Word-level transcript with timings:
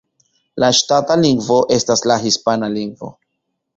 La 0.63 0.69
ŝtata 0.77 1.17
lingvo 1.25 1.59
estas 1.77 2.03
la 2.13 2.17
hispana 2.25 2.71
lingvo. 2.81 3.13